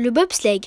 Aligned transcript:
Le 0.00 0.12
bobsleigh. 0.12 0.60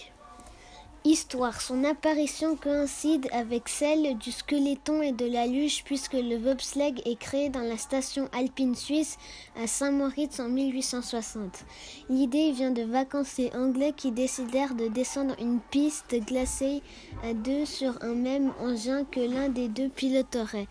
Histoire. 1.05 1.61
Son 1.61 1.85
apparition 1.85 2.57
coïncide 2.57 3.29
avec 3.31 3.69
celle 3.69 4.17
du 4.17 4.29
squeletton 4.29 5.01
et 5.01 5.13
de 5.13 5.25
la 5.25 5.47
luge 5.47 5.85
puisque 5.85 6.15
le 6.15 6.37
bobsleigh 6.37 6.95
est 7.05 7.15
créé 7.15 7.47
dans 7.47 7.61
la 7.61 7.77
station 7.77 8.27
alpine 8.33 8.75
suisse 8.75 9.17
à 9.55 9.67
Saint-Moritz 9.67 10.41
en 10.41 10.49
1860. 10.49 11.63
L'idée 12.09 12.51
vient 12.51 12.71
de 12.71 12.81
vacanciers 12.81 13.55
anglais 13.55 13.93
qui 13.95 14.11
décidèrent 14.11 14.75
de 14.75 14.89
descendre 14.89 15.37
une 15.39 15.61
piste 15.61 16.13
glacée 16.27 16.81
à 17.23 17.33
deux 17.33 17.65
sur 17.65 18.03
un 18.03 18.15
même 18.15 18.51
engin 18.59 19.05
que 19.05 19.21
l'un 19.21 19.47
des 19.47 19.69
deux 19.69 19.87
piloterait. 19.87 20.67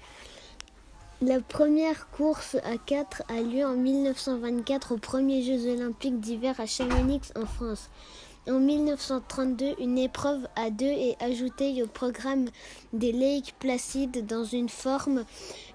La 1.23 1.41
première 1.41 2.11
course 2.11 2.57
à 2.65 2.77
quatre 2.77 3.23
a 3.29 3.41
lieu 3.41 3.65
en 3.65 3.77
1924 3.77 4.93
aux 4.93 4.99
premiers 4.99 5.43
Jeux 5.43 5.71
olympiques 5.71 6.21
d'hiver 6.21 6.59
à 6.59 6.67
Chamonix 6.67 7.21
en 7.37 7.47
France. 7.47 7.89
En 8.49 8.59
1932, 8.59 9.75
une 9.81 9.99
épreuve 9.99 10.49
à 10.57 10.71
deux 10.71 10.87
est 10.87 11.23
ajoutée 11.23 11.83
au 11.83 11.87
programme 11.87 12.47
des 12.95 13.13
Lake 13.13 13.55
Placid 13.59 14.27
dans 14.27 14.45
une 14.45 14.71
forme 14.71 15.25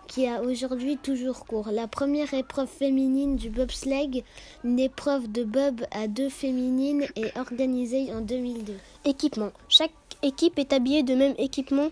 qui 0.07 0.27
a 0.27 0.41
aujourd'hui 0.41 0.97
toujours 0.97 1.45
cours. 1.45 1.69
La 1.71 1.87
première 1.87 2.33
épreuve 2.33 2.67
féminine 2.67 3.35
du 3.35 3.51
bobsleigh, 3.51 4.23
une 4.63 4.79
épreuve 4.79 5.31
de 5.31 5.43
bob 5.43 5.85
à 5.91 6.07
deux 6.07 6.29
féminines, 6.29 7.05
est 7.15 7.37
organisée 7.37 8.11
en 8.11 8.21
2002. 8.21 8.73
Équipement. 9.05 9.51
Chaque 9.69 9.91
équipe 10.23 10.57
est 10.57 10.73
habillée 10.73 11.03
de 11.03 11.13
même 11.13 11.35
équipement 11.37 11.91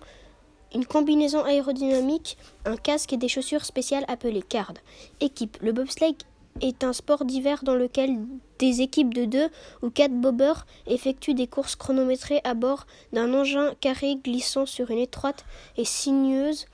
une 0.74 0.86
combinaison 0.86 1.44
aérodynamique, 1.44 2.36
un 2.66 2.78
casque 2.78 3.14
et 3.14 3.18
des 3.18 3.28
chaussures 3.28 3.66
spéciales 3.66 4.06
appelées 4.08 4.42
card. 4.42 4.74
Équipe. 5.22 5.56
Le 5.62 5.72
bobsleigh 5.72 6.18
est 6.62 6.84
un 6.84 6.94
sport 6.94 7.26
d'hiver 7.26 7.64
dans 7.64 7.76
lequel 7.76 8.18
des 8.64 8.82
équipes 8.82 9.14
de 9.14 9.26
deux 9.26 9.50
ou 9.82 9.90
quatre 9.90 10.14
bobbers 10.14 10.66
effectuent 10.88 11.34
des 11.34 11.48
courses 11.48 11.76
chronométrées 11.76 12.40
à 12.46 12.54
bord 12.54 12.88
d'un 13.12 13.34
engin 13.34 13.74
carré 13.82 14.16
glissant 14.24 14.66
sur 14.66 14.90
une 14.90 15.00
étroite 15.00 15.44
et 15.76 15.84
sinueuse 15.84 16.68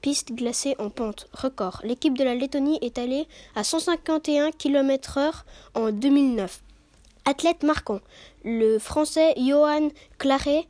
piste 0.00 0.32
glacée 0.32 0.76
en 0.78 0.88
pente. 0.88 1.28
Record. 1.34 1.82
L'équipe 1.84 2.16
de 2.16 2.24
la 2.24 2.34
Lettonie 2.34 2.78
est 2.80 2.96
allée 2.96 3.26
à 3.54 3.64
151 3.64 4.50
km/h 4.50 5.42
en 5.74 5.90
2009. 5.90 6.62
Athlète 7.26 7.62
marquant. 7.62 8.00
Le 8.44 8.78
français 8.78 9.34
Johan 9.36 9.90
Claret 10.16 10.64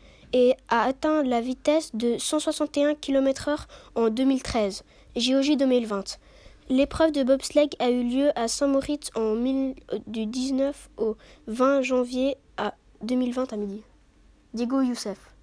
a 0.68 0.82
atteint 0.82 1.22
la 1.22 1.40
vitesse 1.40 1.94
de 1.94 2.18
161 2.18 2.94
km/h 2.96 3.66
en 3.94 4.08
2013. 4.08 4.82
JOJ 5.14 5.56
2020. 5.56 6.18
L'épreuve 6.68 7.12
de 7.12 7.22
bobsleigh 7.22 7.70
a 7.78 7.90
eu 7.90 8.02
lieu 8.02 8.30
à 8.36 8.48
Saint-Moritz 8.48 9.10
en 9.14 9.36
du 10.06 10.26
19 10.26 10.90
au 10.96 11.16
20 11.46 11.82
janvier 11.82 12.36
à 12.56 12.74
2020 13.02 13.52
à 13.52 13.56
midi. 13.56 13.82
Diego 14.52 14.80
Youssef. 14.80 15.35